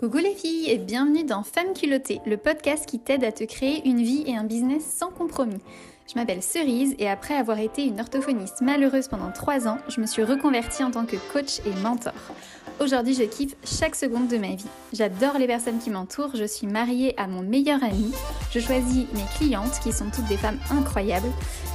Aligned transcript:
Coucou 0.00 0.16
les 0.16 0.34
filles 0.34 0.70
et 0.70 0.78
bienvenue 0.78 1.24
dans 1.24 1.42
Femme 1.42 1.74
culottée, 1.74 2.22
le 2.24 2.38
podcast 2.38 2.86
qui 2.86 2.98
t'aide 2.98 3.22
à 3.22 3.32
te 3.32 3.44
créer 3.44 3.86
une 3.86 4.00
vie 4.00 4.24
et 4.26 4.34
un 4.34 4.44
business 4.44 4.82
sans 4.82 5.10
compromis. 5.10 5.60
Je 6.08 6.18
m'appelle 6.18 6.42
Cerise 6.42 6.94
et 6.98 7.06
après 7.06 7.34
avoir 7.34 7.58
été 7.58 7.84
une 7.84 8.00
orthophoniste 8.00 8.62
malheureuse 8.62 9.08
pendant 9.08 9.30
3 9.30 9.68
ans, 9.68 9.76
je 9.88 10.00
me 10.00 10.06
suis 10.06 10.24
reconvertie 10.24 10.82
en 10.82 10.90
tant 10.90 11.04
que 11.04 11.16
coach 11.34 11.58
et 11.66 11.82
mentor. 11.82 12.14
Aujourd'hui, 12.80 13.12
je 13.12 13.24
kiffe 13.24 13.54
chaque 13.62 13.94
seconde 13.94 14.28
de 14.28 14.38
ma 14.38 14.54
vie. 14.54 14.64
J'adore 14.94 15.36
les 15.36 15.46
personnes 15.46 15.80
qui 15.80 15.90
m'entourent, 15.90 16.34
je 16.34 16.44
suis 16.44 16.66
mariée 16.66 17.12
à 17.20 17.26
mon 17.26 17.42
meilleur 17.42 17.84
ami, 17.84 18.10
je 18.52 18.58
choisis 18.58 19.04
mes 19.12 19.26
clientes 19.36 19.80
qui 19.82 19.92
sont 19.92 20.08
toutes 20.08 20.28
des 20.28 20.38
femmes 20.38 20.60
incroyables, 20.70 21.28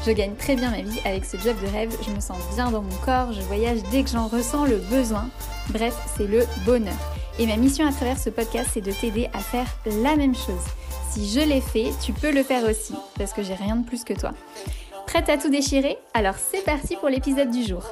je 0.04 0.10
gagne 0.10 0.34
très 0.34 0.56
bien 0.56 0.72
ma 0.72 0.82
vie 0.82 1.00
avec 1.06 1.26
ce 1.26 1.38
job 1.38 1.56
de 1.62 1.68
rêve, 1.68 1.96
je 2.04 2.10
me 2.10 2.20
sens 2.20 2.40
bien 2.56 2.72
dans 2.72 2.82
mon 2.82 2.98
corps, 3.06 3.34
je 3.34 3.42
voyage 3.42 3.82
dès 3.92 4.02
que 4.02 4.10
j'en 4.10 4.26
ressens 4.26 4.66
le 4.66 4.78
besoin. 4.78 5.30
Bref, 5.70 5.96
c'est 6.18 6.26
le 6.26 6.44
bonheur. 6.66 7.15
Et 7.38 7.48
ma 7.48 7.58
mission 7.58 7.86
à 7.86 7.92
travers 7.92 8.18
ce 8.18 8.30
podcast, 8.30 8.70
c'est 8.74 8.82
de 8.82 8.94
t'aider 8.94 9.30
à 9.34 9.40
faire 9.40 9.68
la 10.02 10.16
même 10.16 10.36
chose. 10.36 10.64
Si 11.12 11.28
je 11.28 11.42
l'ai 11.42 11.60
fait, 11.60 11.92
tu 12.02 12.14
peux 12.14 12.32
le 12.32 12.44
faire 12.44 12.64
aussi, 12.64 12.94
parce 13.18 13.34
que 13.34 13.44
j'ai 13.44 13.56
rien 13.56 13.76
de 13.76 13.86
plus 13.86 14.06
que 14.06 14.14
toi. 14.14 14.32
Prête 15.06 15.28
à 15.28 15.38
tout 15.38 15.50
déchirer? 15.50 15.98
Alors 16.14 16.36
c'est 16.36 16.64
parti 16.64 16.96
pour 16.96 17.10
l'épisode 17.10 17.52
du 17.52 17.64
jour. 17.64 17.84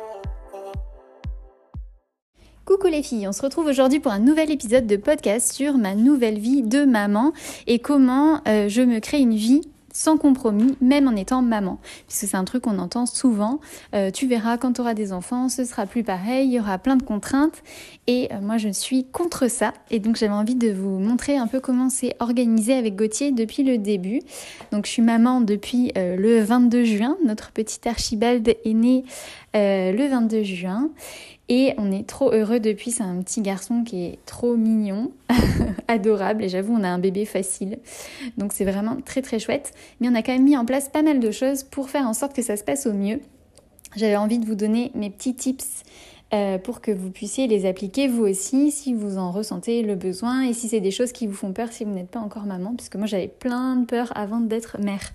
Coucou 2.65 2.87
les 2.87 3.03
filles, 3.03 3.27
on 3.27 3.33
se 3.33 3.41
retrouve 3.41 3.65
aujourd'hui 3.65 3.99
pour 3.99 4.13
un 4.13 4.19
nouvel 4.19 4.49
épisode 4.49 4.87
de 4.87 4.95
podcast 4.95 5.51
sur 5.51 5.77
ma 5.77 5.95
nouvelle 5.95 6.39
vie 6.39 6.63
de 6.63 6.85
maman 6.85 7.33
et 7.67 7.79
comment 7.79 8.39
euh, 8.47 8.69
je 8.69 8.81
me 8.81 8.99
crée 8.99 9.19
une 9.19 9.35
vie 9.35 9.61
sans 9.93 10.17
compromis, 10.17 10.75
même 10.81 11.07
en 11.07 11.15
étant 11.15 11.41
maman. 11.41 11.79
Puisque 12.07 12.27
c'est 12.27 12.35
un 12.35 12.43
truc 12.43 12.63
qu'on 12.63 12.79
entend 12.79 13.05
souvent. 13.05 13.59
Euh, 13.95 14.11
tu 14.11 14.27
verras 14.27 14.57
quand 14.57 14.73
tu 14.73 14.81
auras 14.81 14.95
des 14.95 15.13
enfants, 15.13 15.47
ce 15.47 15.63
sera 15.63 15.85
plus 15.85 16.03
pareil, 16.03 16.47
il 16.47 16.53
y 16.53 16.59
aura 16.59 16.79
plein 16.79 16.95
de 16.95 17.03
contraintes. 17.03 17.63
Et 18.07 18.27
euh, 18.33 18.41
moi, 18.41 18.57
je 18.57 18.69
suis 18.69 19.05
contre 19.05 19.47
ça. 19.49 19.73
Et 19.91 19.99
donc, 19.99 20.17
j'avais 20.17 20.33
envie 20.33 20.55
de 20.55 20.71
vous 20.71 20.99
montrer 20.99 21.37
un 21.37 21.47
peu 21.47 21.59
comment 21.59 21.89
c'est 21.89 22.15
organisé 22.19 22.73
avec 22.73 22.95
Gauthier 22.95 23.31
depuis 23.31 23.63
le 23.63 23.77
début. 23.77 24.19
Donc, 24.71 24.87
je 24.87 24.91
suis 24.91 25.03
maman 25.03 25.41
depuis 25.41 25.91
euh, 25.97 26.15
le 26.15 26.41
22 26.41 26.83
juin. 26.83 27.17
Notre 27.23 27.51
petit 27.51 27.87
Archibald 27.87 28.47
est 28.47 28.73
né 28.73 29.05
le 29.55 30.07
22 30.09 30.41
juin. 30.41 30.89
Et 31.49 31.73
on 31.77 31.91
est 31.91 32.07
trop 32.07 32.31
heureux 32.31 32.59
depuis, 32.59 32.91
c'est 32.91 33.03
un 33.03 33.21
petit 33.21 33.41
garçon 33.41 33.83
qui 33.83 34.05
est 34.05 34.19
trop 34.25 34.55
mignon, 34.55 35.11
adorable, 35.87 36.43
et 36.43 36.49
j'avoue 36.49 36.73
on 36.73 36.83
a 36.83 36.87
un 36.87 36.99
bébé 36.99 37.25
facile. 37.25 37.79
Donc 38.37 38.53
c'est 38.53 38.63
vraiment 38.63 38.97
très 39.03 39.21
très 39.21 39.39
chouette. 39.39 39.73
Mais 39.99 40.07
on 40.07 40.15
a 40.15 40.21
quand 40.21 40.31
même 40.31 40.43
mis 40.43 40.57
en 40.57 40.65
place 40.65 40.87
pas 40.87 41.01
mal 41.01 41.19
de 41.19 41.31
choses 41.31 41.63
pour 41.63 41.89
faire 41.89 42.07
en 42.07 42.13
sorte 42.13 42.33
que 42.33 42.41
ça 42.41 42.55
se 42.55 42.63
passe 42.63 42.87
au 42.87 42.93
mieux. 42.93 43.19
J'avais 43.95 44.15
envie 44.15 44.39
de 44.39 44.45
vous 44.45 44.55
donner 44.55 44.91
mes 44.95 45.09
petits 45.09 45.35
tips 45.35 45.83
euh, 46.33 46.57
pour 46.57 46.81
que 46.81 46.91
vous 46.91 47.11
puissiez 47.11 47.47
les 47.47 47.65
appliquer 47.65 48.07
vous 48.07 48.23
aussi 48.23 48.71
si 48.71 48.93
vous 48.93 49.17
en 49.17 49.31
ressentez 49.31 49.83
le 49.83 49.95
besoin 49.95 50.41
et 50.41 50.53
si 50.53 50.67
c'est 50.67 50.79
des 50.79 50.91
choses 50.91 51.11
qui 51.11 51.27
vous 51.27 51.35
font 51.35 51.53
peur 51.53 51.71
si 51.71 51.83
vous 51.83 51.91
n'êtes 51.91 52.09
pas 52.09 52.19
encore 52.19 52.45
maman, 52.45 52.73
puisque 52.75 52.95
moi 52.95 53.05
j'avais 53.05 53.27
plein 53.27 53.75
de 53.75 53.85
peur 53.85 54.11
avant 54.15 54.39
d'être 54.39 54.77
mère. 54.81 55.11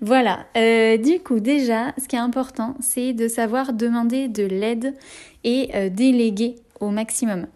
Voilà, 0.00 0.46
euh, 0.56 0.96
du 0.96 1.18
coup 1.20 1.40
déjà, 1.40 1.92
ce 1.98 2.06
qui 2.08 2.16
est 2.16 2.20
important, 2.20 2.76
c'est 2.80 3.12
de 3.12 3.28
savoir 3.28 3.72
demander 3.72 4.28
de 4.28 4.44
l'aide 4.44 4.94
et 5.42 5.70
euh, 5.74 5.88
déléguer 5.88 6.56
au 6.80 6.90
maximum. 6.90 7.46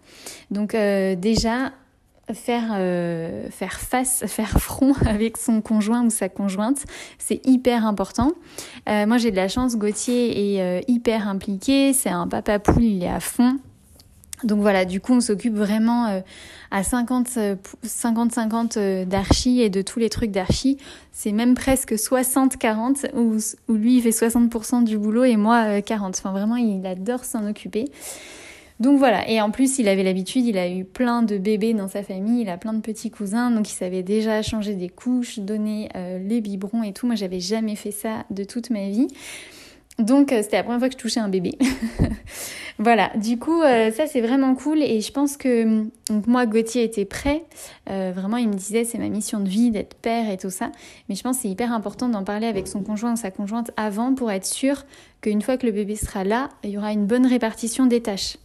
Donc 0.51 0.73
déjà, 0.73 1.71
faire, 2.33 2.71
euh, 2.73 3.49
faire 3.49 3.79
face, 3.79 4.25
faire 4.27 4.59
front 4.59 4.93
avec 5.05 5.37
son 5.37 5.61
conjoint 5.61 6.05
ou 6.05 6.09
sa 6.09 6.29
conjointe, 6.29 6.85
c'est 7.17 7.45
hyper 7.45 7.85
important. 7.85 8.31
Euh, 8.87 9.05
moi 9.05 9.17
j'ai 9.17 9.31
de 9.31 9.35
la 9.35 9.47
chance, 9.47 9.77
Gauthier 9.77 10.55
est 10.55 10.61
euh, 10.61 10.81
hyper 10.87 11.27
impliqué, 11.27 11.93
c'est 11.93 12.09
un 12.09 12.27
papa 12.27 12.59
poule, 12.59 12.83
il 12.83 13.03
est 13.03 13.09
à 13.09 13.19
fond. 13.19 13.57
Donc 14.45 14.61
voilà, 14.61 14.85
du 14.85 15.01
coup 15.01 15.13
on 15.13 15.19
s'occupe 15.19 15.55
vraiment 15.55 16.21
à 16.71 16.81
50-50 16.81 19.03
d'archi 19.03 19.59
et 19.59 19.69
de 19.69 19.81
tous 19.81 19.99
les 19.99 20.09
trucs 20.09 20.31
d'archi. 20.31 20.77
C'est 21.11 21.33
même 21.33 21.55
presque 21.55 21.91
60-40 21.91 23.13
où, 23.15 23.35
où 23.67 23.73
lui 23.75 23.97
il 23.97 24.01
fait 24.01 24.11
60% 24.11 24.85
du 24.85 24.97
boulot 24.97 25.25
et 25.25 25.35
moi 25.35 25.81
40. 25.81 26.15
Enfin 26.17 26.31
vraiment 26.31 26.55
il 26.55 26.85
adore 26.85 27.25
s'en 27.25 27.45
occuper. 27.49 27.91
Donc 28.79 28.97
voilà, 28.97 29.29
et 29.29 29.41
en 29.41 29.51
plus 29.51 29.77
il 29.77 29.89
avait 29.89 30.03
l'habitude, 30.03 30.45
il 30.45 30.57
a 30.57 30.69
eu 30.69 30.85
plein 30.85 31.21
de 31.21 31.37
bébés 31.37 31.73
dans 31.73 31.89
sa 31.89 32.01
famille, 32.01 32.43
il 32.43 32.49
a 32.49 32.57
plein 32.57 32.71
de 32.71 32.79
petits 32.79 33.11
cousins, 33.11 33.51
donc 33.51 33.69
il 33.69 33.73
savait 33.73 34.03
déjà 34.03 34.41
changer 34.41 34.73
des 34.73 34.87
couches, 34.87 35.39
donner 35.39 35.89
euh, 35.97 36.17
les 36.19 36.39
biberons 36.39 36.83
et 36.83 36.93
tout. 36.93 37.05
Moi 37.05 37.15
j'avais 37.15 37.41
jamais 37.41 37.75
fait 37.75 37.91
ça 37.91 38.23
de 38.29 38.45
toute 38.45 38.69
ma 38.69 38.87
vie. 38.87 39.07
Donc 39.97 40.31
euh, 40.31 40.41
c'était 40.41 40.55
la 40.55 40.63
première 40.63 40.79
fois 40.79 40.87
que 40.87 40.93
je 40.93 40.97
touchais 40.97 41.19
un 41.19 41.27
bébé. 41.27 41.57
voilà, 42.79 43.11
du 43.17 43.37
coup 43.37 43.61
euh, 43.61 43.91
ça 43.91 44.07
c'est 44.07 44.21
vraiment 44.21 44.55
cool 44.55 44.81
et 44.81 45.01
je 45.01 45.11
pense 45.11 45.35
que 45.35 45.83
donc, 46.09 46.25
moi 46.25 46.45
Gauthier 46.45 46.85
était 46.85 47.03
prêt. 47.03 47.43
vraiment 47.85 48.37
il 48.37 48.47
me 48.47 48.53
disait 48.53 48.85
c'est 48.85 48.97
ma 48.97 49.09
mission 49.09 49.41
de 49.41 49.49
vie 49.49 49.71
d'être 49.71 49.95
père 49.95 50.29
et 50.29 50.37
tout 50.37 50.51
ça. 50.51 50.71
Mais 51.09 51.15
je 51.15 51.21
pense 51.23 51.35
que 51.35 51.41
c'est 51.41 51.49
hyper 51.49 51.73
important 51.73 52.07
d'en 52.07 52.23
parler 52.23 52.47
avec 52.47 52.65
son 52.69 52.81
conjoint 52.81 53.11
ou 53.11 53.17
sa 53.17 53.29
conjointe 53.29 53.71
avant 53.75 54.15
pour 54.15 54.31
être 54.31 54.45
sûr 54.45 54.85
qu'une 55.19 55.41
fois 55.41 55.57
que 55.57 55.65
le 55.65 55.73
bébé 55.73 55.97
sera 55.97 56.23
là, 56.23 56.47
il 56.63 56.69
y 56.69 56.77
aura 56.77 56.93
une 56.93 57.07
bonne 57.07 57.25
répartition 57.25 57.85
des 57.85 57.99
tâches 57.99 58.37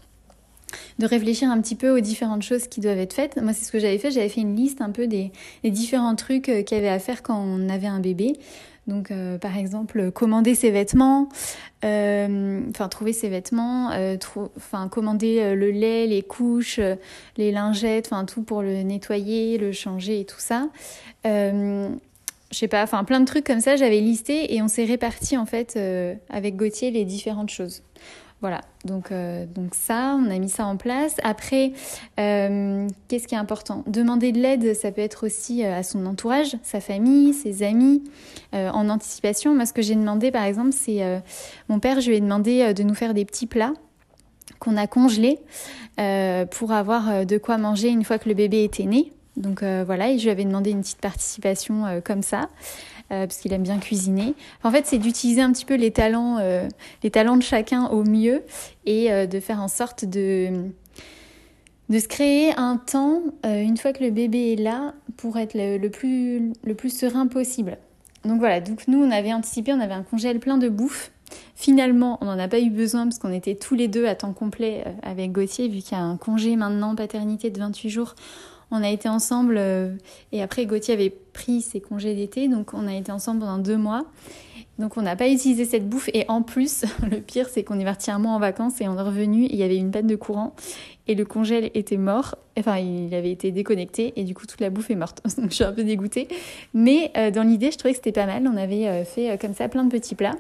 de 0.99 1.07
réfléchir 1.07 1.51
un 1.51 1.61
petit 1.61 1.75
peu 1.75 1.91
aux 1.91 2.01
différentes 2.01 2.43
choses 2.43 2.69
qui 2.69 2.81
doivent 2.81 2.99
être 2.99 3.13
faites. 3.13 3.41
Moi, 3.41 3.53
c'est 3.53 3.65
ce 3.65 3.73
que 3.73 3.79
j'avais 3.79 3.99
fait. 3.99 4.11
J'avais 4.11 4.29
fait 4.29 4.41
une 4.41 4.57
liste 4.57 4.81
un 4.81 4.91
peu 4.91 5.07
des, 5.07 5.33
différents 5.65 6.15
trucs 6.15 6.49
euh, 6.49 6.63
qu'il 6.63 6.77
y 6.77 6.81
avait 6.81 6.89
à 6.89 6.99
faire 6.99 7.23
quand 7.23 7.39
on 7.39 7.69
avait 7.69 7.87
un 7.87 8.01
bébé. 8.01 8.35
Donc, 8.87 9.11
euh, 9.11 9.39
par 9.39 9.57
exemple, 9.57 10.11
commander 10.11 10.55
ses 10.55 10.71
vêtements, 10.71 11.31
euh, 11.87 12.61
enfin 12.69 12.89
trouver 12.89 13.15
ses 13.15 13.31
vêtements, 13.31 13.91
commander 14.91 15.55
le 15.55 15.71
lait, 15.71 16.07
les 16.07 16.23
couches, 16.23 16.81
les 17.39 17.51
lingettes, 17.51 18.09
enfin 18.13 18.27
tout 18.27 18.43
pour 18.43 18.61
le 18.61 18.83
nettoyer, 18.83 19.57
le 19.57 19.73
changer 19.73 20.21
et 20.21 20.25
tout 20.27 20.39
ça. 20.39 20.69
je 21.25 21.89
sais 22.51 22.69
pas, 22.69 22.83
enfin 22.83 23.05
plein 23.05 23.21
de 23.21 23.25
trucs 23.25 23.47
comme 23.47 23.61
ça, 23.61 23.77
j'avais 23.77 24.01
listé 24.01 24.55
et 24.55 24.61
on 24.61 24.69
s'est 24.69 24.85
réparti 24.85 25.39
en 25.39 25.47
fait 25.47 25.79
avec 26.29 26.57
Gauthier 26.57 26.91
les 26.91 27.07
différentes 27.07 27.51
choses. 27.51 27.83
Voilà, 28.45 28.61
donc, 28.85 29.11
euh, 29.11 29.47
donc 29.47 29.75
ça, 29.75 30.19
on 30.21 30.31
a 30.31 30.39
mis 30.39 30.51
ça 30.51 30.67
en 30.67 30.77
place. 30.77 31.17
Après, 31.23 31.73
euh, 32.21 32.87
qu'est-ce 33.09 33.27
qui 33.27 33.35
est 33.35 33.39
important? 33.39 33.85
Demander 33.87 34.33
de 34.33 34.39
l'aide, 34.39 34.77
ça 34.77 34.93
peut 34.93 35.01
être 35.01 35.25
aussi 35.25 35.65
euh, 35.65 35.79
à 35.79 35.83
son 35.83 36.05
entourage, 36.05 36.55
sa 36.63 36.81
famille, 36.81 37.33
ses 37.33 37.63
amis, 37.63 38.05
en 38.53 38.91
anticipation. 38.91 39.55
Moi, 39.55 39.65
ce 39.65 39.73
que 39.73 39.81
j'ai 39.81 39.95
demandé, 39.95 40.31
par 40.31 40.45
exemple, 40.45 40.73
c'est 40.73 41.23
mon 41.71 41.81
père, 41.81 42.03
je 42.03 42.11
lui 42.11 42.19
ai 42.19 42.21
demandé 42.21 42.75
de 42.75 42.83
nous 42.83 42.95
faire 42.95 43.15
des 43.15 43.25
petits 43.25 43.47
plats 43.47 43.73
qu'on 44.59 44.77
a 44.77 44.87
congelés 44.87 45.39
pour 46.51 46.73
avoir 46.73 47.25
de 47.25 47.39
quoi 47.39 47.57
manger 47.57 47.89
une 47.89 48.05
fois 48.05 48.19
que 48.19 48.29
le 48.29 48.35
bébé 48.35 48.63
était 48.63 48.85
né. 48.85 49.11
Donc 49.37 49.63
voilà, 49.63 50.11
et 50.11 50.19
je 50.19 50.25
lui 50.25 50.31
avais 50.31 50.45
demandé 50.45 50.71
une 50.71 50.81
petite 50.81 51.01
participation 51.01 52.01
comme 52.05 52.23
ça. 52.23 52.49
Euh, 53.13 53.27
parce 53.27 53.37
qu'il 53.37 53.53
aime 53.53 53.63
bien 53.63 53.79
cuisiner. 53.79 54.35
En 54.63 54.71
fait, 54.71 54.87
c'est 54.87 54.97
d'utiliser 54.97 55.43
un 55.43 55.53
petit 55.53 55.67
peu 55.67 55.75
les 55.75 55.91
talents, 55.91 56.39
euh, 56.39 56.67
les 57.03 57.11
talents 57.11 57.37
de 57.37 57.43
chacun 57.43 57.87
au 57.89 58.03
mieux 58.03 58.43
et 58.87 59.13
euh, 59.13 59.27
de 59.27 59.41
faire 59.41 59.61
en 59.61 59.69
sorte 59.69 60.07
de, 60.07 60.49
de 61.91 61.99
se 61.99 62.09
créer 62.09 62.55
un 62.57 62.79
temps, 62.79 63.21
une 63.45 63.77
fois 63.77 63.93
que 63.93 64.03
le 64.03 64.11
bébé 64.11 64.55
est 64.55 64.63
là, 64.63 64.95
pour 65.19 65.37
être 65.37 65.53
le, 65.55 65.89
plus, 65.89 66.55
le 66.65 66.75
plus 66.75 66.97
serein 66.97 67.27
possible. 67.27 67.77
Donc 68.25 68.39
voilà, 68.39 68.63
donc 68.63 68.89
nous, 68.89 69.05
on 69.05 69.11
avait 69.11 69.35
anticipé, 69.35 69.75
on 69.75 69.81
avait 69.81 69.93
un 69.93 70.03
congèle 70.03 70.41
plein 70.41 70.57
de 70.57 70.71
bouffe. 70.71 71.13
Finalement, 71.55 72.17
on 72.23 72.25
n'en 72.25 72.39
a 72.39 72.49
pas 72.49 72.61
eu 72.61 72.71
besoin 72.71 73.05
parce 73.05 73.19
qu'on 73.19 73.33
était 73.33 73.55
tous 73.55 73.75
les 73.75 73.87
deux 73.87 74.07
à 74.07 74.15
temps 74.15 74.33
complet 74.33 74.83
avec 75.03 75.31
Gauthier, 75.31 75.69
vu 75.69 75.81
qu'il 75.81 75.93
y 75.93 76.01
a 76.01 76.03
un 76.03 76.17
congé 76.17 76.57
maintenant, 76.57 76.95
paternité 76.95 77.51
de 77.51 77.59
28 77.59 77.91
jours. 77.91 78.15
On 78.77 78.83
a 78.83 78.91
été 78.91 79.09
ensemble 79.09 79.55
euh, 79.57 79.95
et 80.33 80.43
après 80.43 80.67
Gauthier 80.67 80.95
avait 80.95 81.15
pris 81.33 81.61
ses 81.61 81.81
congés 81.81 82.17
d'été, 82.17 82.49
donc 82.49 82.75
on 82.75 82.89
a 82.89 82.95
été 82.95 83.13
ensemble 83.13 83.39
pendant 83.39 83.59
deux 83.59 83.77
mois. 83.77 84.05
Donc 84.81 84.97
on 84.97 85.03
n'a 85.03 85.15
pas 85.15 85.29
utilisé 85.29 85.65
cette 85.65 85.89
bouffe 85.89 86.11
et 86.13 86.25
en 86.27 86.43
plus, 86.43 86.85
le 87.09 87.21
pire 87.21 87.49
c'est 87.49 87.63
qu'on 87.63 87.79
est 87.79 87.85
parti 87.85 88.11
un 88.11 88.19
mois 88.19 88.33
en 88.33 88.41
vacances 88.41 88.81
et 88.81 88.89
on 88.89 88.99
est 88.99 89.03
revenu, 89.03 89.45
il 89.45 89.55
y 89.55 89.63
avait 89.63 89.77
une 89.77 89.93
panne 89.93 90.09
de 90.09 90.17
courant 90.17 90.57
et 91.07 91.15
le 91.15 91.25
congèle 91.25 91.71
était 91.75 91.97
mort, 91.97 92.35
enfin 92.59 92.79
il 92.79 93.15
avait 93.15 93.31
été 93.31 93.53
déconnecté 93.53 94.13
et 94.17 94.25
du 94.25 94.35
coup 94.35 94.47
toute 94.47 94.61
la 94.61 94.71
bouffe 94.71 94.91
est 94.91 94.97
morte. 94.97 95.23
Donc 95.39 95.51
je 95.51 95.55
suis 95.55 95.65
un 95.65 95.73
peu 95.73 95.85
dégoûtée. 95.85 96.27
Mais 96.73 97.13
euh, 97.17 97.31
dans 97.31 97.45
l'idée 97.45 97.71
je 97.71 97.79
trouvais 97.79 97.93
que 97.93 97.99
c'était 97.99 98.11
pas 98.11 98.27
mal, 98.27 98.45
on 98.53 98.57
avait 98.57 98.89
euh, 98.89 99.05
fait 99.05 99.39
comme 99.41 99.55
ça 99.55 99.69
plein 99.69 99.85
de 99.85 99.91
petits 99.91 100.17
plats. 100.17 100.35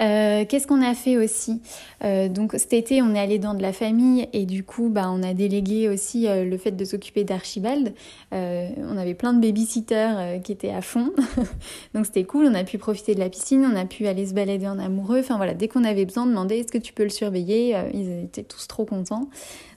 Euh, 0.00 0.44
qu'est-ce 0.48 0.66
qu'on 0.66 0.82
a 0.82 0.94
fait 0.94 1.16
aussi 1.16 1.62
euh, 2.04 2.28
Donc 2.28 2.54
cet 2.54 2.72
été, 2.72 3.02
on 3.02 3.14
est 3.14 3.20
allé 3.20 3.38
dans 3.38 3.54
de 3.54 3.62
la 3.62 3.72
famille 3.72 4.28
et 4.32 4.46
du 4.46 4.64
coup, 4.64 4.88
bah, 4.88 5.10
on 5.12 5.22
a 5.22 5.34
délégué 5.34 5.88
aussi 5.88 6.26
euh, 6.26 6.44
le 6.44 6.56
fait 6.58 6.72
de 6.72 6.84
s'occuper 6.84 7.24
d'Archibald. 7.24 7.94
on 8.32 8.96
avait 8.96 9.14
plein 9.14 9.32
de 9.32 9.40
babysitters 9.40 10.40
qui 10.42 10.52
étaient 10.52 10.70
à 10.70 10.80
fond, 10.80 11.12
donc 11.94 12.06
c'était 12.06 12.24
cool. 12.24 12.46
On 12.46 12.54
a 12.54 12.64
pu 12.64 12.78
profiter 12.78 13.14
de 13.14 13.20
la 13.20 13.28
piscine, 13.28 13.68
on 13.70 13.76
a 13.76 13.84
pu 13.84 14.06
aller 14.06 14.26
se 14.26 14.34
balader 14.34 14.66
en 14.66 14.78
amoureux. 14.78 15.20
Enfin 15.20 15.36
voilà, 15.36 15.54
dès 15.54 15.68
qu'on 15.68 15.84
avait 15.84 16.04
besoin, 16.04 16.26
demander 16.26 16.58
est-ce 16.58 16.72
que 16.72 16.78
tu 16.78 16.92
peux 16.92 17.04
le 17.04 17.10
surveiller. 17.10 17.76
ils 17.94 18.24
étaient 18.24 18.42
tous 18.42 18.66
trop 18.66 18.84
contents. 18.84 19.28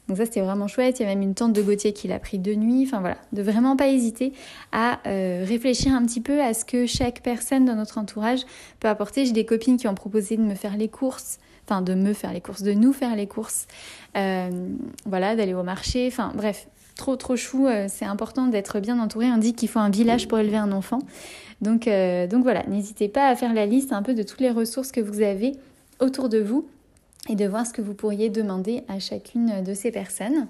Donc 0.07 0.17
ça 0.17 0.25
c'était 0.25 0.41
vraiment 0.41 0.67
chouette. 0.67 0.99
Il 0.99 1.03
y 1.03 1.05
a 1.05 1.09
même 1.09 1.21
une 1.21 1.33
tante 1.33 1.53
de 1.53 1.61
Gauthier 1.61 1.93
qui 1.93 2.07
l'a 2.07 2.19
pris 2.19 2.37
de 2.37 2.53
nuit. 2.53 2.83
Enfin 2.85 2.99
voilà, 2.99 3.17
de 3.33 3.41
vraiment 3.41 3.75
pas 3.75 3.87
hésiter 3.87 4.33
à 4.71 4.99
euh, 5.07 5.43
réfléchir 5.47 5.93
un 5.93 6.05
petit 6.05 6.21
peu 6.21 6.41
à 6.41 6.53
ce 6.53 6.63
que 6.65 6.85
chaque 6.85 7.21
personne 7.21 7.65
dans 7.65 7.75
notre 7.75 7.97
entourage 7.97 8.41
peut 8.79 8.87
apporter. 8.87 9.25
J'ai 9.25 9.31
des 9.31 9.45
copines 9.45 9.77
qui 9.77 9.87
ont 9.87 9.95
proposé 9.95 10.37
de 10.37 10.43
me 10.43 10.55
faire 10.55 10.77
les 10.77 10.89
courses, 10.89 11.39
enfin 11.67 11.81
de 11.81 11.95
me 11.95 12.13
faire 12.13 12.33
les 12.33 12.41
courses, 12.41 12.61
de 12.61 12.73
nous 12.73 12.93
faire 12.93 13.15
les 13.15 13.27
courses, 13.27 13.67
euh, 14.15 14.49
voilà, 15.05 15.35
d'aller 15.35 15.53
au 15.53 15.63
marché. 15.63 16.07
Enfin 16.07 16.31
bref, 16.35 16.67
trop 16.95 17.15
trop 17.15 17.35
chou. 17.35 17.67
c'est 17.87 18.05
important 18.05 18.47
d'être 18.47 18.79
bien 18.79 18.99
entouré. 18.99 19.27
On 19.27 19.37
dit 19.37 19.53
qu'il 19.53 19.69
faut 19.69 19.79
un 19.79 19.89
village 19.89 20.27
pour 20.27 20.37
élever 20.37 20.57
un 20.57 20.71
enfant. 20.71 20.99
Donc, 21.61 21.89
donc 22.29 22.43
voilà, 22.43 22.63
n'hésitez 22.67 23.07
pas 23.07 23.27
à 23.27 23.35
faire 23.35 23.53
la 23.53 23.65
liste 23.65 23.91
un 23.91 24.03
peu 24.03 24.13
de 24.13 24.23
toutes 24.23 24.41
les 24.41 24.51
ressources 24.51 24.91
que 24.91 25.01
vous 25.01 25.21
avez 25.21 25.53
autour 25.99 26.29
de 26.29 26.39
vous 26.39 26.67
et 27.29 27.35
de 27.35 27.45
voir 27.45 27.65
ce 27.65 27.73
que 27.73 27.81
vous 27.81 27.93
pourriez 27.93 28.29
demander 28.29 28.83
à 28.87 28.99
chacune 28.99 29.63
de 29.63 29.73
ces 29.73 29.91
personnes. 29.91 30.47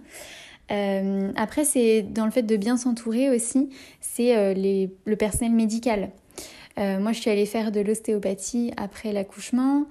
Euh, 0.71 1.31
après, 1.35 1.63
c'est 1.63 2.01
dans 2.01 2.25
le 2.25 2.31
fait 2.31 2.43
de 2.43 2.57
bien 2.57 2.77
s'entourer 2.77 3.29
aussi, 3.29 3.69
c'est 4.01 4.35
euh, 4.35 4.87
le 5.05 5.15
personnel 5.15 5.53
médical. 5.53 6.09
Euh, 6.77 6.99
moi, 6.99 7.13
je 7.13 7.21
suis 7.21 7.29
allée 7.29 7.45
faire 7.45 7.71
de 7.71 7.79
l'ostéopathie 7.79 8.71
après 8.77 9.13
l'accouchement. 9.13 9.85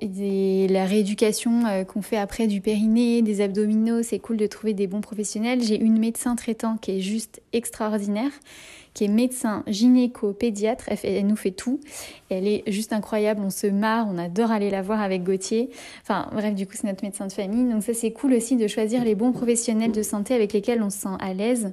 Et 0.00 0.66
la 0.68 0.86
rééducation 0.86 1.84
qu'on 1.86 2.02
fait 2.02 2.16
après 2.16 2.46
du 2.46 2.60
périnée, 2.60 3.22
des 3.22 3.40
abdominaux, 3.40 4.02
c'est 4.02 4.18
cool 4.18 4.36
de 4.36 4.46
trouver 4.46 4.74
des 4.74 4.86
bons 4.86 5.00
professionnels. 5.00 5.62
J'ai 5.62 5.80
une 5.80 5.98
médecin 5.98 6.36
traitant 6.36 6.76
qui 6.76 6.92
est 6.92 7.00
juste 7.00 7.40
extraordinaire 7.52 8.32
qui 8.94 9.04
est 9.04 9.08
médecin 9.08 9.64
gynéco-pédiatre. 9.66 10.88
Elle, 11.02 11.26
nous 11.26 11.36
fait 11.36 11.50
tout. 11.50 11.80
elle 12.30 12.46
est 12.46 12.62
juste 12.68 12.92
incroyable. 12.92 13.42
On 13.44 13.50
se 13.50 13.66
marre. 13.66 14.06
On 14.08 14.16
adore 14.16 14.52
aller 14.52 14.70
la 14.70 14.82
voir 14.82 15.02
avec 15.02 15.24
Gauthier. 15.24 15.68
Enfin, 16.02 16.28
bref, 16.32 16.54
du 16.54 16.66
coup, 16.66 16.74
c'est 16.76 16.86
notre 16.86 17.04
médecin 17.04 17.26
de 17.26 17.32
famille. 17.32 17.70
Donc, 17.70 17.82
ça, 17.82 17.92
c'est 17.92 18.12
cool 18.12 18.32
aussi 18.34 18.56
de 18.56 18.68
choisir 18.68 19.04
les 19.04 19.16
bons 19.16 19.32
professionnels 19.32 19.92
de 19.92 20.02
santé 20.02 20.34
avec 20.34 20.52
lesquels 20.52 20.82
on 20.82 20.90
se 20.90 20.98
sent 20.98 21.16
à 21.18 21.34
l'aise. 21.34 21.72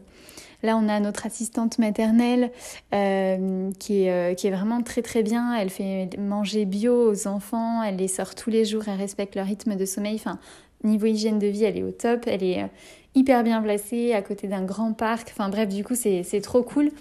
Là, 0.63 0.77
on 0.77 0.87
a 0.87 0.99
notre 0.99 1.25
assistante 1.25 1.79
maternelle 1.79 2.51
euh, 2.93 3.71
qui, 3.79 4.03
est, 4.03 4.11
euh, 4.11 4.33
qui 4.33 4.47
est 4.47 4.51
vraiment 4.51 4.81
très 4.81 5.01
très 5.01 5.23
bien. 5.23 5.55
Elle 5.55 5.69
fait 5.69 6.09
manger 6.17 6.65
bio 6.65 7.11
aux 7.11 7.27
enfants, 7.27 7.81
elle 7.83 7.95
les 7.95 8.07
sort 8.07 8.35
tous 8.35 8.49
les 8.49 8.65
jours, 8.65 8.83
elle 8.87 8.99
respecte 8.99 9.35
leur 9.35 9.45
rythme 9.45 9.75
de 9.75 9.85
sommeil. 9.85 10.15
Enfin, 10.15 10.39
niveau 10.83 11.07
hygiène 11.07 11.39
de 11.39 11.47
vie, 11.47 11.63
elle 11.63 11.77
est 11.77 11.83
au 11.83 11.91
top. 11.91 12.25
Elle 12.27 12.43
est 12.43 12.63
euh, 12.63 12.67
hyper 13.15 13.43
bien 13.43 13.61
placée 13.61 14.13
à 14.13 14.21
côté 14.21 14.47
d'un 14.47 14.63
grand 14.63 14.93
parc. 14.93 15.29
Enfin 15.31 15.49
bref, 15.49 15.69
du 15.69 15.83
coup, 15.83 15.95
c'est 15.95 16.41
trop 16.41 16.61
cool. 16.61 16.91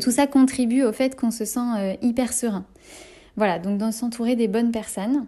Tout 0.00 0.10
ça 0.10 0.26
contribue 0.26 0.82
au 0.82 0.92
fait 0.92 1.16
qu'on 1.16 1.30
se 1.30 1.44
sent 1.44 1.96
hyper 2.02 2.32
serein. 2.32 2.64
Voilà, 3.36 3.58
donc 3.58 3.78
de 3.78 3.90
s'entourer 3.90 4.34
des 4.34 4.48
bonnes 4.48 4.72
personnes. 4.72 5.26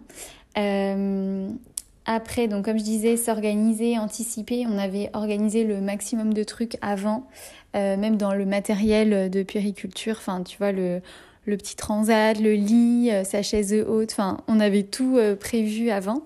Après, 2.09 2.47
donc 2.47 2.65
comme 2.65 2.79
je 2.79 2.83
disais, 2.83 3.17
s'organiser, 3.17 3.97
anticiper. 3.97 4.65
On 4.67 4.77
avait 4.77 5.09
organisé 5.13 5.63
le 5.63 5.81
maximum 5.81 6.33
de 6.33 6.43
trucs 6.43 6.77
avant, 6.81 7.27
euh, 7.75 7.97
même 7.97 8.17
dans 8.17 8.33
le 8.33 8.45
matériel 8.45 9.29
de 9.29 9.43
puériculture. 9.43 10.15
Enfin, 10.17 10.43
tu 10.43 10.57
vois, 10.57 10.71
le, 10.71 11.01
le 11.45 11.57
petit 11.57 11.75
transat, 11.75 12.39
le 12.39 12.53
lit, 12.53 13.11
sa 13.23 13.41
chaise 13.43 13.73
haute. 13.87 14.11
Enfin, 14.11 14.37
on 14.47 14.59
avait 14.59 14.83
tout 14.83 15.19
prévu 15.39 15.89
avant. 15.89 16.23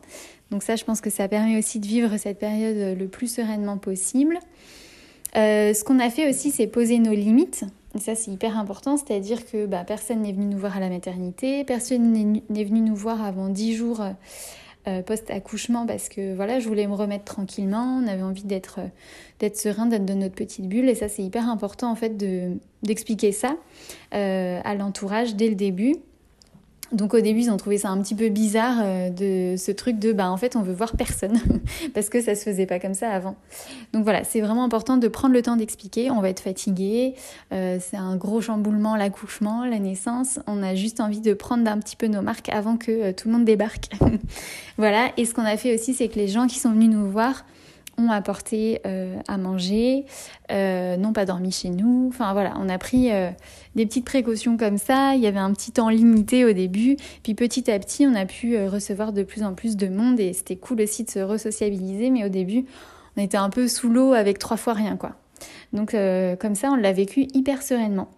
Donc 0.51 0.63
ça, 0.63 0.75
je 0.75 0.83
pense 0.83 1.01
que 1.01 1.09
ça 1.09 1.27
permet 1.27 1.57
aussi 1.57 1.80
de 1.80 1.88
vivre 1.88 2.15
cette 2.18 2.39
période 2.39 2.97
le 2.97 3.07
plus 3.07 3.27
sereinement 3.27 3.77
possible. 3.77 4.39
Euh, 5.35 5.74
ce 5.74 5.83
qu'on 5.83 6.00
a 6.00 6.09
fait 6.09 6.30
aussi, 6.30 6.51
c'est 6.51 6.68
poser 6.68 7.00
nos 7.00 7.13
limites. 7.13 7.65
Et 7.95 8.00
ça, 8.00 8.15
c'est 8.15 8.31
hyper 8.31 8.57
important, 8.57 8.97
c'est-à-dire 8.97 9.45
que 9.45 9.65
bah, 9.65 9.83
personne 9.85 10.21
n'est 10.21 10.31
venu 10.31 10.45
nous 10.45 10.57
voir 10.57 10.77
à 10.77 10.80
la 10.80 10.89
maternité, 10.89 11.63
personne 11.63 12.12
n'est 12.50 12.63
venu 12.63 12.81
nous 12.81 12.95
voir 12.95 13.24
avant 13.24 13.50
10 13.50 13.75
jours 13.75 14.01
euh, 14.01 14.12
post-accouchement 15.06 15.85
parce 15.85 16.09
que 16.09 16.35
voilà, 16.35 16.59
je 16.59 16.68
voulais 16.68 16.88
me 16.88 16.94
remettre 16.94 17.25
tranquillement, 17.25 18.01
on 18.03 18.07
avait 18.07 18.21
envie 18.21 18.44
d'être 18.44 18.80
d'être 19.39 19.57
serein, 19.57 19.85
d'être 19.85 20.06
dans 20.06 20.15
notre 20.15 20.35
petite 20.35 20.68
bulle. 20.68 20.89
Et 20.89 20.95
ça, 20.95 21.09
c'est 21.09 21.24
hyper 21.24 21.50
important 21.50 21.91
en 21.91 21.95
fait 21.95 22.18
d'expliquer 22.83 23.31
ça 23.31 23.57
euh, 24.13 24.59
à 24.63 24.75
l'entourage 24.75 25.35
dès 25.35 25.50
le 25.50 25.56
début. 25.56 25.95
Donc 26.94 27.16
au 27.16 27.22
début, 27.22 27.42
ils 27.42 27.51
ont 27.51 27.57
trouvé 27.57 27.78
ça 27.80 27.90
un 27.90 28.00
petit 28.01 28.13
peu 28.13 28.30
bizarre 28.30 28.78
euh, 28.81 29.10
de 29.10 29.57
ce 29.57 29.72
truc 29.72 29.98
de 29.98 30.13
bah 30.13 30.30
en 30.30 30.38
fait, 30.38 30.56
on 30.56 30.62
veut 30.62 30.74
voir 30.74 30.95
personne 30.95 31.40
parce 31.94 32.10
que 32.10 32.22
ça 32.22 32.36
se 32.36 32.44
faisait 32.44 32.68
pas 32.68 32.80
comme 32.80 32.94
ça 32.94 33.10
avant. 33.10 33.36
Donc 33.94 34.04
voilà, 34.04 34.24
c'est 34.24 34.42
vraiment 34.42 34.63
important 34.63 34.98
de 34.98 35.07
prendre 35.07 35.34
le 35.34 35.42
temps 35.42 35.56
d'expliquer. 35.56 36.12
On 36.12 36.22
va 36.22 36.30
être 36.30 36.40
fatigué, 36.40 37.16
euh, 37.51 37.80
c'est 37.81 37.98
un 37.98 38.16
gros 38.16 38.42
chamboulement 38.42 38.95
l'accouchement, 38.95 39.66
la 39.66 39.80
naissance. 39.80 40.40
On 40.45 40.62
a 40.62 40.75
juste 40.75 41.00
envie 41.00 41.22
de 41.22 41.34
prendre 41.34 41.69
un 41.69 41.80
petit 41.80 41.95
peu 41.95 42.07
nos 42.07 42.22
marques 42.22 42.50
avant 42.50 42.78
que 42.78 42.92
euh, 42.92 43.12
tout 43.12 43.28
le 43.28 43.34
monde 43.34 43.45
débarque. 43.45 43.90
voilà. 44.78 45.12
Et 45.18 45.25
ce 45.25 45.34
qu'on 45.34 45.45
a 45.45 45.57
fait 45.57 45.74
aussi, 45.74 45.95
c'est 45.95 46.07
que 46.10 46.19
les 46.19 46.28
gens 46.28 46.45
qui 46.45 46.60
sont 46.60 46.72
venus 46.72 46.90
nous 46.90 47.10
voir 47.10 47.44
ont 47.98 48.10
apporté 48.10 48.81
euh, 48.86 49.18
à 49.28 49.38
manger, 49.38 50.06
euh, 50.51 50.98
n'ont 50.98 51.13
pas 51.13 51.25
dormi 51.25 51.51
chez 51.51 51.69
nous. 51.69 52.07
Enfin 52.10 52.34
voilà, 52.34 52.54
on 52.60 52.69
a 52.69 52.78
pris 52.78 53.12
euh, 53.12 53.30
des 53.75 53.86
petites 53.86 54.06
précautions 54.06 54.57
comme 54.57 54.78
ça. 54.78 55.16
Il 55.16 55.22
y 55.22 55.28
avait 55.28 55.40
un 55.40 55.54
petit 55.54 55.72
temps 55.72 55.90
limité 55.90 56.45
au 56.45 56.54
début, 56.54 56.98
puis 57.24 57.34
petit 57.34 57.69
à 57.72 57.80
petit, 57.80 58.06
on 58.07 58.16
a 58.16 58.25
pu 58.25 58.57
recevoir 58.68 59.13
de 59.13 59.24
plus 59.24 59.44
en 59.44 59.54
plus 59.54 59.78
de 59.78 59.88
monde 59.88 60.19
et 60.19 60.34
c'était 60.34 60.56
cool 60.56 60.81
aussi 60.81 61.04
de 61.04 61.10
se 61.10 61.19
resociabiliser. 61.19 62.10
Mais 62.10 62.25
au 62.25 62.30
début, 62.30 62.66
on 63.18 63.22
était 63.22 63.38
un 63.38 63.50
peu 63.50 63.68
sous 63.68 63.90
l'eau 63.90 64.13
avec 64.13 64.40
trois 64.40 64.57
fois 64.57 64.74
rien 64.74 64.98
quoi. 64.98 65.12
Donc 65.74 65.95
comme 66.40 66.56
ça, 66.56 66.72
on 66.72 66.75
l'a 66.75 66.94
vécu 66.94 67.28
hyper 67.34 67.62
sereinement. 67.62 68.10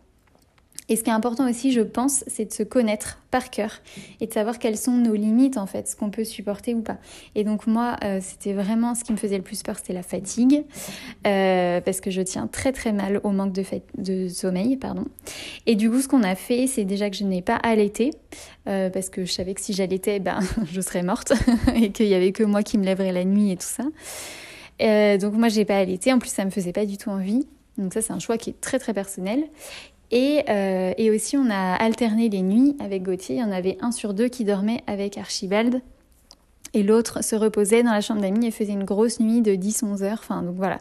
Et 0.88 0.96
ce 0.96 1.04
qui 1.04 1.10
est 1.10 1.14
important 1.14 1.50
aussi, 1.50 1.72
je 1.72 1.82
pense, 1.82 2.24
c'est 2.28 2.46
de 2.46 2.54
se 2.54 2.62
connaître 2.62 3.20
par 3.32 3.50
cœur 3.50 3.82
et 4.22 4.28
de 4.28 4.34
savoir 4.34 4.60
quelles 4.60 4.78
sont 4.78 4.92
nos 4.92 5.16
limites 5.16 5.58
en 5.58 5.66
fait, 5.66 5.88
ce 5.88 5.96
qu'on 5.96 6.12
peut 6.12 6.24
supporter 6.24 6.76
ou 6.76 6.82
pas. 6.82 6.98
Et 7.34 7.44
donc 7.44 7.66
moi, 7.66 7.98
euh, 8.04 8.20
c'était 8.22 8.54
vraiment 8.54 8.94
ce 8.94 9.04
qui 9.04 9.12
me 9.12 9.18
faisait 9.18 9.38
le 9.38 9.44
plus 9.44 9.64
peur, 9.64 9.78
c'était 9.78 9.94
la 9.94 10.04
fatigue, 10.04 10.64
euh, 11.26 11.82
parce 11.82 12.02
que 12.02 12.12
je 12.12 12.22
tiens 12.22 12.48
très 12.48 12.72
très 12.72 12.94
mal 12.94 13.20
au 13.24 13.32
manque 13.32 13.54
de, 13.54 14.30
sommeil, 14.30 14.78
pardon. 14.78 15.06
Et 15.66 15.76
du 15.76 15.90
coup, 15.90 16.02
ce 16.02 16.08
qu'on 16.08 16.24
a 16.24 16.36
fait, 16.36 16.68
c'est 16.68 16.86
déjà 16.86 17.10
que 17.10 17.16
je 17.16 17.24
n'ai 17.24 17.42
pas 17.42 17.56
allaité, 17.56 18.12
euh, 18.68 18.90
parce 18.90 19.10
que 19.10 19.26
je 19.26 19.32
savais 19.32 19.56
que 19.56 19.62
si 19.62 19.74
j'allaitais, 19.74 20.20
ben, 20.20 20.40
je 20.72 20.82
serais 20.82 21.04
morte 21.04 21.34
et 21.76 21.92
qu'il 21.92 22.08
y 22.08 22.14
avait 22.14 22.32
que 22.32 22.44
moi 22.44 22.62
qui 22.62 22.78
me 22.78 22.86
lèverais 22.86 23.12
la 23.12 23.26
nuit 23.26 23.52
et 23.52 23.58
tout 23.58 23.66
ça. 23.66 23.84
donc 25.18 25.34
moi, 25.34 25.50
j'ai 25.50 25.66
pas 25.66 25.78
allaité. 25.78 26.14
En 26.14 26.20
plus, 26.20 26.30
ça 26.30 26.46
me 26.46 26.52
faisait 26.52 26.74
pas 26.74 26.86
du 26.86 26.98
tout 26.98 27.10
envie. 27.10 27.48
Donc 27.78 27.94
ça, 27.94 28.02
c'est 28.02 28.14
un 28.14 28.20
choix 28.20 28.38
qui 28.38 28.52
est 28.52 28.62
très 28.62 28.80
très 28.80 28.94
personnel. 28.94 29.44
Euh, 30.14 30.94
et, 30.98 31.12
aussi, 31.12 31.38
on 31.38 31.50
a 31.50 31.76
alterné 31.76 32.30
les 32.30 32.42
nuits 32.42 32.76
avec 32.80 33.04
Gauthier. 33.04 33.36
Il 33.36 33.40
y 33.40 33.44
en 33.44 33.52
avait 33.52 33.78
un 33.82 33.92
sur 33.92 34.14
deux 34.14 34.28
qui 34.28 34.44
dormait 34.44 34.84
avec 34.88 35.18
Archibald. 35.18 35.82
Et 36.74 36.84
l'autre 36.84 37.24
se 37.24 37.36
reposait 37.38 37.84
dans 37.84 37.92
la 37.92 38.02
chambre 38.02 38.22
d'amis 38.22 38.48
et 38.48 38.52
faisait 38.52 38.74
une 38.74 38.84
grosse 38.84 39.22
nuit 39.22 39.42
de 39.42 39.54
10-11 39.54 40.04
heures. 40.04 40.20
Enfin, 40.20 40.42
donc 40.42 40.56
voilà. 40.56 40.80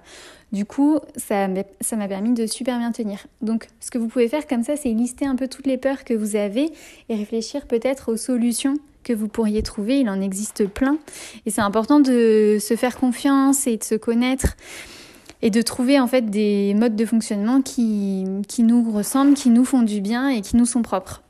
Du 0.53 0.65
coup, 0.65 0.99
ça 1.17 1.49
m'a 1.49 2.09
permis 2.09 2.35
de 2.35 2.47
super 2.47 2.79
bien 2.79 2.91
tenir. 2.91 3.27
Donc, 3.43 3.69
ce 3.81 3.91
que 3.91 3.99
vous 3.99 4.09
pouvez 4.09 4.29
faire 4.29 4.47
comme 4.47 4.65
ça, 4.65 4.77
c'est 4.77 4.91
lister 4.91 5.27
un 5.27 5.37
peu 5.37 5.47
toutes 5.47 5.67
les 5.67 5.79
peurs 5.79 6.05
que 6.05 6.15
vous 6.15 6.37
avez 6.37 6.73
et 7.09 7.15
réfléchir 7.15 7.67
peut-être 7.67 8.13
aux 8.13 8.17
solutions 8.17 8.75
que 9.05 9.13
vous 9.13 9.29
pourriez 9.29 9.63
trouver. 9.63 10.01
Il 10.01 10.09
en 10.09 10.21
existe 10.21 10.67
plein. 10.67 10.99
Et 11.47 11.51
c'est 11.51 11.61
important 11.61 12.01
de 12.01 12.59
se 12.61 12.75
faire 12.75 12.97
confiance 12.97 13.67
et 13.67 13.77
de 13.77 13.85
se 13.85 13.95
connaître 13.95 14.57
et 15.43 15.51
de 15.51 15.63
trouver 15.63 16.01
en 16.01 16.07
fait 16.07 16.23
des 16.23 16.75
modes 16.75 16.97
de 16.97 17.05
fonctionnement 17.05 17.63
qui, 17.63 18.25
qui 18.49 18.63
nous 18.63 18.91
ressemblent, 18.91 19.35
qui 19.35 19.51
nous 19.51 19.65
font 19.65 19.83
du 19.83 20.01
bien 20.01 20.29
et 20.29 20.41
qui 20.41 20.57
nous 20.57 20.67
sont 20.67 20.83
propres. 20.83 21.23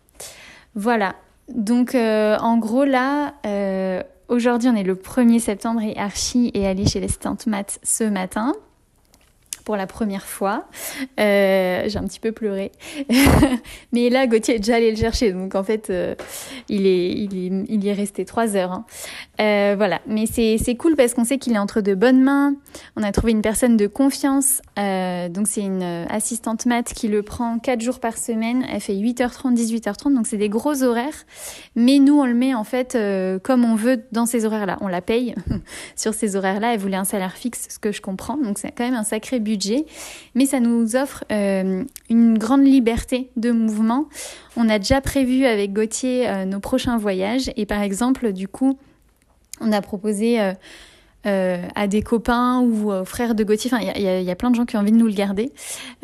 Voilà. 0.75 1.14
Donc 1.49 1.94
euh, 1.94 2.37
en 2.38 2.56
gros 2.58 2.84
là, 2.84 3.34
euh, 3.46 4.02
aujourd'hui 4.28 4.68
on 4.68 4.76
est 4.76 4.82
le 4.82 4.94
1er 4.94 5.38
septembre 5.38 5.82
et 5.82 5.96
Archie 5.99 6.50
est 6.54 6.66
allé 6.66 6.87
chez 6.87 7.00
l'assistante 7.00 7.46
maths 7.46 7.78
ce 7.82 8.04
matin 8.04 8.54
pour 9.64 9.76
la 9.76 9.87
première 9.87 10.26
fois. 10.26 10.66
Euh, 11.18 11.85
j'ai 11.87 11.99
un 11.99 12.04
petit 12.04 12.21
peu 12.21 12.33
pleuré. 12.33 12.71
Mais 13.92 14.11
là, 14.11 14.26
Gauthier 14.26 14.56
est 14.56 14.59
déjà 14.59 14.76
allé 14.76 14.90
le 14.90 14.97
chercher. 14.97 15.33
Donc, 15.33 15.54
en 15.54 15.64
fait, 15.64 15.88
euh, 15.88 16.14
il, 16.68 16.87
est, 16.87 17.11
il, 17.11 17.37
est, 17.37 17.64
il 17.68 17.87
est 17.87 17.92
resté 17.92 18.25
trois 18.26 18.56
heures. 18.56 18.73
Hein. 18.73 18.85
Euh, 19.40 19.75
voilà. 19.76 20.00
Mais 20.06 20.26
c'est 20.26 20.75
cool 20.76 20.97
parce 20.97 21.14
qu'on 21.14 21.25
sait 21.25 21.38
qu'il 21.38 21.54
est 21.54 21.59
entre 21.59 21.80
de 21.80 21.94
bonnes 21.94 22.23
mains. 22.23 22.54
On 22.97 23.02
a 23.02 23.11
trouvé 23.11 23.33
une 23.33 23.42
personne 23.42 23.76
de 23.76 23.87
confiance. 23.87 24.61
Donc, 24.76 25.49
c'est 25.49 25.62
une 25.62 25.83
assistante 26.11 26.66
maths 26.66 26.92
qui 26.92 27.09
le 27.09 27.23
prend 27.23 27.59
quatre 27.59 27.80
jours 27.80 28.00
par 28.00 28.18
semaine. 28.18 28.66
Elle 28.71 28.80
fait 28.80 28.94
8h30, 28.94 29.54
18h30. 29.54 30.14
Donc, 30.14 30.26
c'est 30.26 30.37
des 30.37 30.50
gros 30.50 30.83
horaires. 30.83 31.25
Mais 31.75 31.99
nous, 31.99 32.21
on 32.21 32.26
le 32.26 32.35
met 32.35 32.54
en 32.54 32.64
fait 32.64 32.99
comme 33.42 33.64
on 33.64 33.76
veut 33.76 34.04
dans 34.12 34.26
ces 34.26 34.44
horaires-là. 34.44 34.76
On 34.83 34.88
la 34.88 35.00
paye 35.00 35.35
sur 35.97 36.12
ces 36.12 36.37
horaires-là. 36.37 36.75
Elle 36.75 36.80
voulait 36.80 36.97
un 36.97 37.04
salaire 37.04 37.37
fixe, 37.37 37.66
ce 37.71 37.78
que 37.78 37.92
je 37.92 38.02
comprends. 38.02 38.37
Donc, 38.37 38.59
c'est 38.59 38.73
quand 38.73 38.85
même 38.85 38.94
un 38.94 39.04
sacré 39.04 39.40
mais 40.34 40.46
ça 40.46 40.61
nous 40.61 40.96
offre 40.96 41.25
euh, 41.32 41.84
une 42.11 42.38
grande 42.38 42.64
liberté 42.64 43.30
de 43.37 43.50
mouvement. 43.50 44.06
On 44.56 44.68
a 44.68 44.78
déjà 44.78 45.00
prévu 45.00 45.44
avec 45.46 45.73
Gauthier 45.73 46.28
euh, 46.28 46.44
nos 46.44 46.61
prochains 46.61 46.99
voyages 46.99 47.50
et 47.56 47.66
par 47.66 47.82
exemple, 47.82 48.32
du 48.32 48.49
coup, 48.49 48.78
on 49.61 49.73
a 49.73 49.80
proposé 49.80 50.40
euh, 51.26 51.45
euh, 51.54 51.66
à 51.75 51.87
des 51.87 52.02
copains 52.02 52.61
ou 52.61 52.93
aux 52.93 53.04
frères 53.04 53.35
de 53.35 53.45
Gauthier, 53.45 53.71
enfin 53.73 53.85
il 53.97 54.02
y, 54.02 54.25
y 54.25 54.31
a, 54.31 54.37
plein 54.37 54.50
de 54.50 54.57
gens 54.57 54.64
qui 54.64 54.76
ont 54.76 54.81
envie 54.81 54.93
de 54.93 54.97
nous 54.97 55.07
le 55.07 55.12
garder, 55.12 55.52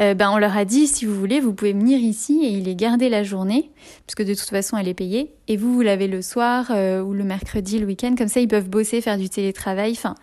euh, 0.01 0.15
ben 0.15 0.31
on 0.31 0.39
leur 0.39 0.57
a 0.57 0.65
dit 0.65 0.87
si 0.87 1.07
vous 1.07 1.15
voulez 1.15 1.41
vous 1.41 1.53
pouvez 1.53 1.73
venir 1.73 1.99
ici 1.99 2.41
et 2.45 2.49
il 2.49 2.69
est 2.69 2.75
gardé 2.75 3.09
la 3.09 3.23
journée, 3.23 3.71
puisque 4.07 4.29
de 4.29 4.35
toute 4.35 4.49
façon 4.49 4.77
elle 4.77 4.89
est 4.89 4.95
payée, 4.95 5.33
et 5.49 5.57
vous 5.57 5.73
vous 5.73 5.81
l'avez 5.83 6.09
le 6.09 6.23
soir 6.23 6.71
euh, 6.71 7.01
ou 7.01 7.13
le 7.13 7.25
mercredi, 7.25 7.79
le 7.79 7.87
week-end, 7.87 8.15
comme 8.17 8.29
ça 8.29 8.41
ils 8.41 8.49
peuvent 8.49 8.69
bosser, 8.69 9.01
faire 9.01 9.19
du 9.19 9.29
télétravail, 9.29 9.93
enfin 9.93 10.15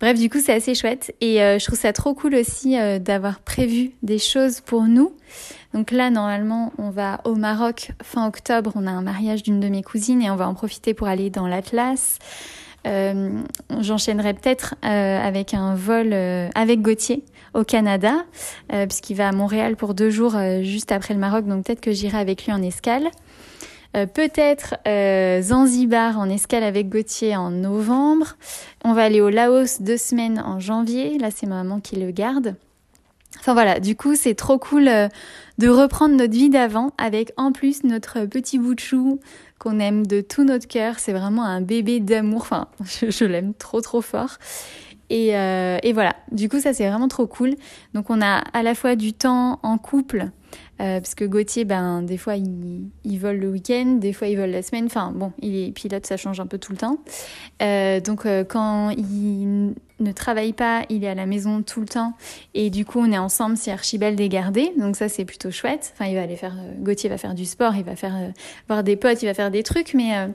bref 0.00 0.18
du 0.18 0.28
coup 0.28 0.38
c'est 0.40 0.54
assez 0.54 0.74
chouette. 0.74 1.14
Et 1.20 1.36
je 1.38 1.64
trouve 1.64 1.78
ça 1.78 1.92
trop 1.92 2.14
cool 2.14 2.34
aussi 2.34 2.76
d'avoir 3.00 3.40
prévu 3.40 3.92
des 4.02 4.18
choses 4.18 4.60
pour 4.60 4.82
nous. 4.84 5.12
Donc 5.74 5.90
là 5.90 6.10
normalement 6.10 6.72
on 6.78 6.90
va 6.90 7.20
au 7.24 7.34
Maroc 7.34 7.92
fin 8.02 8.26
octobre, 8.26 8.72
on 8.74 8.86
a 8.86 8.90
un 8.90 9.02
mariage 9.02 9.42
d'une 9.42 9.60
de 9.60 9.68
mes 9.68 9.82
cousines 9.82 10.22
et 10.22 10.30
on 10.30 10.36
va 10.36 10.48
en 10.48 10.54
profiter 10.54 10.94
pour 10.94 11.06
aller 11.06 11.30
dans 11.30 11.46
l'Atlas. 11.46 12.18
J'enchaînerai 13.80 14.34
peut-être 14.34 14.74
avec 14.82 15.54
un 15.54 15.74
vol 15.74 16.12
avec 16.54 16.80
Gauthier 16.82 17.24
au 17.54 17.64
Canada, 17.64 18.24
puisqu'il 18.68 19.14
va 19.14 19.28
à 19.28 19.32
Montréal 19.32 19.76
pour 19.76 19.94
deux 19.94 20.10
jours 20.10 20.36
juste 20.62 20.92
après 20.92 21.14
le 21.14 21.20
Maroc, 21.20 21.46
donc 21.46 21.64
peut-être 21.64 21.80
que 21.80 21.92
j'irai 21.92 22.18
avec 22.18 22.46
lui 22.46 22.52
en 22.52 22.62
escale. 22.62 23.10
Euh, 23.96 24.06
peut-être 24.06 24.76
euh, 24.86 25.40
Zanzibar 25.40 26.18
en 26.18 26.28
escale 26.28 26.62
avec 26.62 26.88
Gauthier 26.88 27.36
en 27.36 27.50
novembre. 27.50 28.36
On 28.84 28.92
va 28.92 29.04
aller 29.04 29.20
au 29.20 29.30
Laos 29.30 29.80
deux 29.80 29.96
semaines 29.96 30.42
en 30.44 30.60
janvier. 30.60 31.18
Là, 31.18 31.30
c'est 31.30 31.46
ma 31.46 31.56
maman 31.56 31.80
qui 31.80 31.96
le 31.96 32.10
garde. 32.10 32.54
Enfin 33.38 33.52
voilà, 33.52 33.78
du 33.80 33.94
coup, 33.94 34.14
c'est 34.14 34.34
trop 34.34 34.58
cool 34.58 34.88
euh, 34.88 35.08
de 35.58 35.68
reprendre 35.68 36.16
notre 36.16 36.32
vie 36.32 36.48
d'avant 36.48 36.92
avec 36.98 37.32
en 37.36 37.52
plus 37.52 37.84
notre 37.84 38.24
petit 38.24 38.58
bout 38.58 38.74
de 38.74 38.80
chou 38.80 39.20
qu'on 39.58 39.80
aime 39.80 40.06
de 40.06 40.20
tout 40.20 40.44
notre 40.44 40.66
cœur. 40.66 40.98
C'est 40.98 41.12
vraiment 41.12 41.44
un 41.44 41.60
bébé 41.60 42.00
d'amour. 42.00 42.42
Enfin, 42.42 42.68
je, 42.84 43.24
l'aime 43.24 43.54
trop 43.54 43.80
trop 43.80 44.00
fort. 44.00 44.38
Et, 45.10 45.28
et, 45.28 45.92
voilà, 45.94 46.14
du 46.32 46.50
coup 46.50 46.60
ça 46.60 46.74
c'est 46.74 46.86
vraiment 46.86 47.08
trop 47.08 47.26
cool. 47.26 47.54
Donc 47.94 48.10
on 48.10 48.20
a 48.20 48.44
à 48.52 48.62
la 48.62 48.74
fois 48.74 48.94
du 48.94 49.14
temps 49.14 49.58
en 49.62 49.78
couple 49.78 50.30
euh, 50.80 51.00
parce 51.00 51.14
que 51.14 51.24
Gauthier, 51.24 51.64
ben, 51.64 52.02
des 52.02 52.16
fois, 52.16 52.36
il, 52.36 53.18
vole 53.18 53.36
le 53.36 53.48
week-end, 53.48 53.96
des 54.00 54.12
fois, 54.12 54.28
il 54.28 54.36
vole 54.36 54.50
la 54.50 54.62
semaine. 54.62 54.86
Enfin, 54.86 55.12
bon, 55.14 55.32
il 55.40 55.56
est 55.56 55.72
pilote, 55.72 56.06
ça 56.06 56.16
change 56.16 56.38
un 56.40 56.46
peu 56.46 56.58
tout 56.58 56.72
le 56.72 56.78
temps. 56.78 56.98
Euh, 57.62 58.00
donc, 58.00 58.26
euh, 58.26 58.44
quand 58.44 58.90
il 58.90 59.74
ne 59.98 60.12
travaille 60.12 60.52
pas, 60.52 60.84
il 60.88 61.02
est 61.02 61.08
à 61.08 61.16
la 61.16 61.26
maison 61.26 61.62
tout 61.62 61.80
le 61.80 61.86
temps. 61.86 62.12
Et 62.54 62.70
du 62.70 62.84
coup, 62.84 63.00
on 63.00 63.10
est 63.10 63.18
ensemble 63.18 63.56
si 63.56 63.70
Archibald 63.70 64.20
est 64.20 64.28
gardé. 64.28 64.70
Donc, 64.78 64.94
ça, 64.94 65.08
c'est 65.08 65.24
plutôt 65.24 65.50
chouette. 65.50 65.92
Enfin, 65.94 66.08
il 66.08 66.14
va 66.14 66.22
aller 66.22 66.36
faire, 66.36 66.54
Gauthier 66.78 67.10
va 67.10 67.18
faire 67.18 67.34
du 67.34 67.44
sport, 67.44 67.74
il 67.74 67.84
va 67.84 67.96
faire, 67.96 68.14
voir 68.68 68.84
des 68.84 68.96
potes, 68.96 69.22
il 69.22 69.26
va 69.26 69.34
faire 69.34 69.50
des 69.50 69.64
trucs. 69.64 69.94
Mais, 69.94 70.28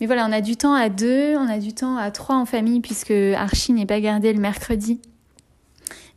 mais 0.00 0.06
voilà, 0.06 0.26
on 0.28 0.32
a 0.32 0.40
du 0.40 0.56
temps 0.56 0.74
à 0.74 0.88
deux, 0.88 1.36
on 1.36 1.48
a 1.48 1.58
du 1.58 1.72
temps 1.72 1.96
à 1.96 2.10
trois 2.10 2.36
en 2.36 2.46
famille, 2.46 2.80
puisque 2.80 3.12
Archie 3.12 3.72
n'est 3.72 3.86
pas 3.86 4.00
gardé 4.00 4.32
le 4.32 4.40
mercredi 4.40 5.00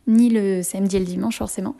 ni 0.08 0.30
le 0.30 0.62
samedi 0.62 0.96
et 0.96 0.98
le 0.98 1.04
dimanche 1.04 1.38
forcément. 1.38 1.76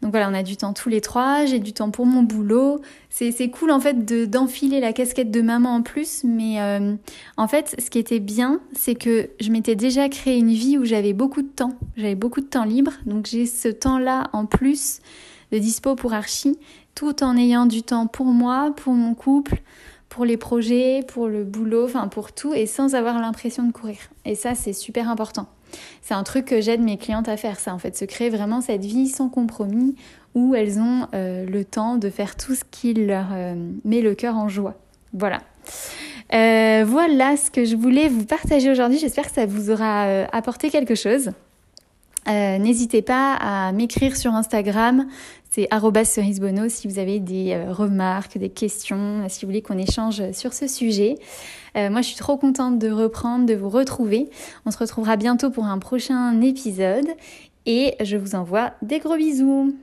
Donc 0.00 0.12
voilà, 0.12 0.30
on 0.30 0.34
a 0.34 0.42
du 0.42 0.56
temps 0.56 0.72
tous 0.72 0.88
les 0.88 1.00
trois, 1.00 1.44
j'ai 1.44 1.58
du 1.58 1.72
temps 1.72 1.90
pour 1.90 2.06
mon 2.06 2.22
boulot. 2.22 2.80
C'est 3.10 3.50
cool 3.50 3.70
en 3.70 3.80
fait 3.80 4.30
d'enfiler 4.30 4.80
la 4.80 4.92
casquette 4.92 5.30
de 5.30 5.42
maman 5.42 5.74
en 5.74 5.82
plus, 5.82 6.24
mais 6.24 6.60
euh, 6.60 6.94
en 7.36 7.48
fait 7.48 7.74
ce 7.78 7.90
qui 7.90 7.98
était 7.98 8.20
bien, 8.20 8.60
c'est 8.72 8.94
que 8.94 9.28
je 9.40 9.50
m'étais 9.50 9.76
déjà 9.76 10.08
créé 10.08 10.38
une 10.38 10.52
vie 10.52 10.78
où 10.78 10.84
j'avais 10.84 11.12
beaucoup 11.12 11.42
de 11.42 11.48
temps, 11.48 11.76
j'avais 11.96 12.14
beaucoup 12.14 12.40
de 12.40 12.46
temps 12.46 12.64
libre, 12.64 12.92
donc 13.04 13.26
j'ai 13.26 13.44
ce 13.44 13.68
temps-là 13.68 14.30
en 14.32 14.46
plus 14.46 15.00
de 15.50 15.58
dispo 15.58 15.94
pour 15.94 16.14
Archie, 16.14 16.58
tout 16.94 17.22
en 17.22 17.36
ayant 17.36 17.66
du 17.66 17.82
temps 17.82 18.06
pour 18.06 18.26
moi, 18.26 18.72
pour 18.74 18.94
mon 18.94 19.14
couple, 19.14 19.60
pour 20.08 20.24
les 20.24 20.36
projets, 20.36 21.04
pour 21.08 21.26
le 21.26 21.44
boulot, 21.44 21.84
enfin 21.84 22.08
pour 22.08 22.32
tout, 22.32 22.52
et 22.54 22.66
sans 22.66 22.94
avoir 22.94 23.18
l'impression 23.18 23.62
de 23.62 23.72
courir. 23.72 23.96
Et 24.24 24.34
ça, 24.34 24.54
c'est 24.54 24.72
super 24.72 25.08
important. 25.08 25.48
C'est 26.00 26.14
un 26.14 26.22
truc 26.22 26.46
que 26.46 26.60
j'aide 26.60 26.80
mes 26.80 26.96
clientes 26.96 27.28
à 27.28 27.36
faire, 27.36 27.58
ça 27.58 27.74
en 27.74 27.78
fait, 27.78 27.96
se 27.96 28.04
créer 28.04 28.30
vraiment 28.30 28.60
cette 28.60 28.84
vie 28.84 29.08
sans 29.08 29.28
compromis 29.28 29.94
où 30.34 30.54
elles 30.54 30.78
ont 30.78 31.06
euh, 31.14 31.44
le 31.46 31.64
temps 31.64 31.96
de 31.96 32.08
faire 32.10 32.36
tout 32.36 32.54
ce 32.54 32.64
qui 32.70 32.94
leur 32.94 33.26
euh, 33.32 33.54
met 33.84 34.00
le 34.00 34.14
cœur 34.14 34.36
en 34.36 34.48
joie. 34.48 34.74
Voilà. 35.12 35.40
Euh, 36.32 36.84
voilà 36.86 37.36
ce 37.36 37.50
que 37.50 37.64
je 37.64 37.76
voulais 37.76 38.08
vous 38.08 38.24
partager 38.24 38.70
aujourd'hui. 38.70 38.98
J'espère 38.98 39.26
que 39.26 39.34
ça 39.34 39.46
vous 39.46 39.70
aura 39.70 40.24
apporté 40.32 40.70
quelque 40.70 40.94
chose. 40.94 41.30
N'hésitez 42.26 43.02
pas 43.02 43.34
à 43.34 43.72
m'écrire 43.72 44.16
sur 44.16 44.34
Instagram, 44.34 45.06
c'est 45.50 45.68
cerisebono 46.04 46.68
si 46.68 46.88
vous 46.88 46.98
avez 46.98 47.20
des 47.20 47.62
remarques, 47.68 48.38
des 48.38 48.48
questions, 48.48 49.24
si 49.28 49.44
vous 49.44 49.50
voulez 49.50 49.60
qu'on 49.60 49.76
échange 49.76 50.30
sur 50.32 50.52
ce 50.54 50.66
sujet. 50.66 51.16
Euh, 51.76 51.90
moi, 51.90 52.02
je 52.02 52.08
suis 52.08 52.16
trop 52.16 52.36
contente 52.36 52.78
de 52.78 52.90
reprendre, 52.90 53.46
de 53.46 53.54
vous 53.54 53.68
retrouver. 53.68 54.28
On 54.66 54.70
se 54.70 54.78
retrouvera 54.78 55.16
bientôt 55.16 55.50
pour 55.50 55.64
un 55.64 55.78
prochain 55.78 56.40
épisode 56.40 57.08
et 57.66 57.94
je 58.02 58.16
vous 58.16 58.34
envoie 58.34 58.72
des 58.82 58.98
gros 58.98 59.16
bisous. 59.16 59.74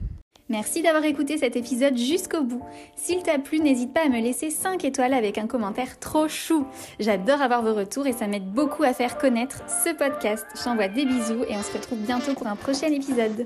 Merci 0.49 0.81
d'avoir 0.81 1.03
écouté 1.03 1.37
cet 1.37 1.55
épisode 1.55 1.95
jusqu'au 1.95 2.41
bout. 2.41 2.63
S'il 2.95 3.21
t'a 3.21 3.37
plu, 3.37 3.59
n'hésite 3.59 3.93
pas 3.93 4.05
à 4.05 4.09
me 4.09 4.19
laisser 4.19 4.49
5 4.49 4.83
étoiles 4.83 5.13
avec 5.13 5.37
un 5.37 5.45
commentaire 5.45 5.99
trop 5.99 6.27
chou. 6.27 6.65
J'adore 6.99 7.43
avoir 7.43 7.61
vos 7.61 7.75
retours 7.75 8.07
et 8.07 8.13
ça 8.13 8.25
m'aide 8.25 8.51
beaucoup 8.51 8.81
à 8.81 8.93
faire 8.93 9.19
connaître 9.19 9.61
ce 9.83 9.93
podcast. 9.93 10.47
J'envoie 10.63 10.87
des 10.87 11.05
bisous 11.05 11.43
et 11.47 11.55
on 11.55 11.61
se 11.61 11.73
retrouve 11.73 11.99
bientôt 11.99 12.33
pour 12.33 12.47
un 12.47 12.55
prochain 12.55 12.87
épisode. 12.87 13.45